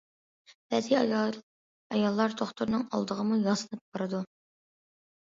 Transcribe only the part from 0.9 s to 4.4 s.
ئاياللار دوختۇرنىڭ ئالدىغىمۇ ياسىنىپ بارىدۇ.